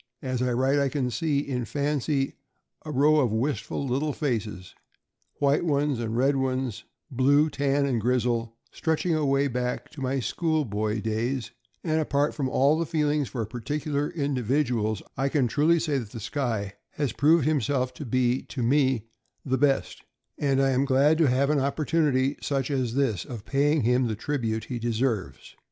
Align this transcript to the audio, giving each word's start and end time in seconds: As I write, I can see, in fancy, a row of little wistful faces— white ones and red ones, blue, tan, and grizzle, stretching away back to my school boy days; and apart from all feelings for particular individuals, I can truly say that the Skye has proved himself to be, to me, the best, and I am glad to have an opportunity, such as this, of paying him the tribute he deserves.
As 0.23 0.41
I 0.41 0.51
write, 0.51 0.79
I 0.79 0.89
can 0.89 1.11
see, 1.11 1.41
in 1.47 1.63
fancy, 1.63 2.33
a 2.83 2.89
row 2.91 3.19
of 3.19 3.31
little 3.31 3.37
wistful 3.39 4.13
faces— 4.13 4.73
white 5.39 5.63
ones 5.63 5.99
and 5.99 6.17
red 6.17 6.37
ones, 6.37 6.85
blue, 7.11 7.51
tan, 7.51 7.85
and 7.85 8.01
grizzle, 8.01 8.57
stretching 8.71 9.13
away 9.13 9.47
back 9.47 9.91
to 9.91 10.01
my 10.01 10.19
school 10.19 10.65
boy 10.65 11.01
days; 11.01 11.51
and 11.83 12.01
apart 12.01 12.33
from 12.33 12.49
all 12.49 12.83
feelings 12.83 13.27
for 13.27 13.45
particular 13.45 14.09
individuals, 14.09 15.03
I 15.17 15.29
can 15.29 15.47
truly 15.47 15.79
say 15.79 15.99
that 15.99 16.09
the 16.09 16.19
Skye 16.19 16.73
has 16.93 17.11
proved 17.13 17.45
himself 17.45 17.93
to 17.93 18.03
be, 18.03 18.41
to 18.41 18.63
me, 18.63 19.05
the 19.45 19.59
best, 19.59 20.01
and 20.39 20.59
I 20.59 20.71
am 20.71 20.83
glad 20.83 21.19
to 21.19 21.27
have 21.27 21.51
an 21.51 21.59
opportunity, 21.59 22.37
such 22.41 22.71
as 22.71 22.95
this, 22.95 23.23
of 23.23 23.45
paying 23.45 23.83
him 23.83 24.07
the 24.07 24.15
tribute 24.15 24.63
he 24.63 24.79
deserves. 24.79 25.55